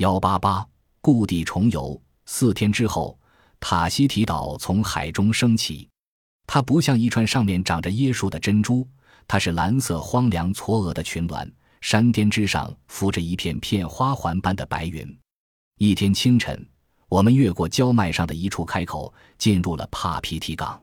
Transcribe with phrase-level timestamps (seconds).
[0.00, 0.66] 幺八八，
[1.02, 2.00] 故地重游。
[2.24, 3.18] 四天之后，
[3.60, 5.86] 塔西提岛从海中升起。
[6.46, 8.88] 它不像一串上面长着椰树的珍珠，
[9.28, 11.46] 它是蓝色荒凉错愕的群峦。
[11.82, 15.18] 山巅之上浮着一片片花环般的白云。
[15.76, 16.66] 一天清晨，
[17.10, 20.82] 我们越过焦麦上的一处开口，进入了帕皮提港。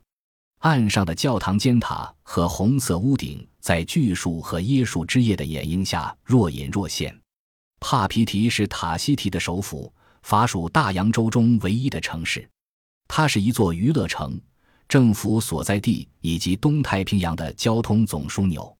[0.59, 7.19] 岸上的教堂尖塔和红色屋顶，在巨树和椰树枝叶的掩映下若隐若现。
[7.79, 9.91] 帕皮提是塔希提的首府，
[10.23, 12.49] 法属大洋洲中唯一的城市。
[13.07, 14.39] 它是一座娱乐城、
[14.87, 18.75] 政府所在地以及东太平洋的交通总枢纽。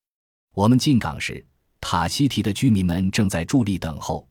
[0.54, 1.46] 我们进港时。
[1.80, 4.28] 塔希提的居民们正在伫立等候，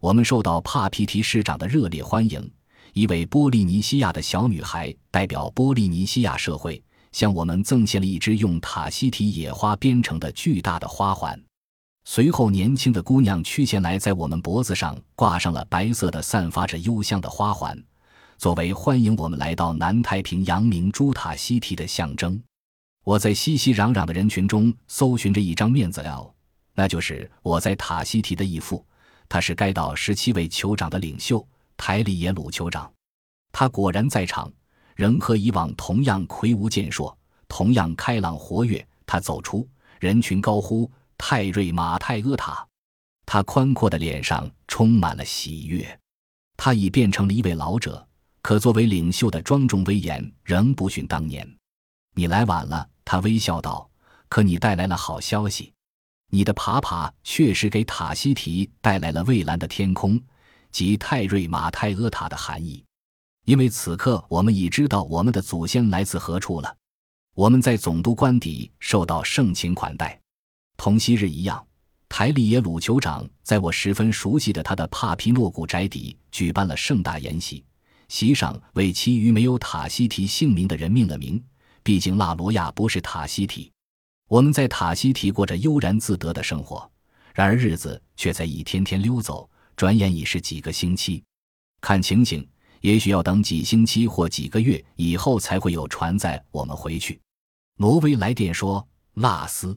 [0.00, 2.52] 我们受到帕皮提市长的热烈欢迎。
[2.92, 6.80] 一位波利尼西亚的小女孩代表波利尼西亚社会，
[7.10, 11.42] 向我们赠献了一只用塔希提野花编成的巨大的花环。
[12.12, 17.80] 随后，年轻的姑娘屈前来，在我们脖子上挂上了白色的、散发着幽香的花环，
[18.36, 22.42] 作为欢迎我们来到南太平洋明珠塔希提的象征。
[23.04, 26.28] 我在熙熙攘攘的人群中搜寻着一张面子料。
[26.74, 28.84] 那就是我在塔希提的义父，
[29.28, 32.92] 他是该岛十七位酋长的领袖台里耶鲁酋长。
[33.52, 34.52] 他果然在场，
[34.96, 37.16] 仍和以往同样魁梧健硕，
[37.46, 38.84] 同样开朗活跃。
[39.06, 39.64] 他走出
[40.00, 40.90] 人群，高呼
[41.22, 42.66] “泰瑞马泰阿塔”。
[43.26, 46.00] 他宽阔的脸上充满了喜悦。
[46.56, 48.04] 他已变成了一位老者，
[48.42, 51.46] 可作为领袖的庄重威严仍不逊当年。
[52.14, 53.88] 你来晚了，他微笑道。
[54.28, 55.72] 可你带来了好消息。
[56.30, 60.20] 你的爬爬确实给塔希提带来了蔚蓝的天空
[60.70, 62.84] 及泰瑞马泰阿塔的含义，
[63.44, 66.76] 因为此刻我们已知道我们的祖先来自何处了。
[67.34, 70.20] 我们在总督官邸受到盛情款待，
[70.80, 71.62] 同昔日一样。
[72.08, 77.62] 台里耶鲁酋长在我十分熟悉的他的帕皮诺古宅邸举办了盛大筵席，
[78.08, 81.38] 席上为其余没有塔希提姓名的人命了名。
[81.82, 83.70] 毕竟纳罗亚不是塔希提。
[84.26, 86.90] 我们在塔希提过着悠然自得的生活，
[87.34, 91.22] 然而日子却在一天天溜走，转眼已是几个星期。
[91.82, 92.48] 看情形，
[92.80, 97.20] 也许要等几星期或几个月以后才会有船载我们回去。
[97.76, 99.76] 挪威来电说，拉斯。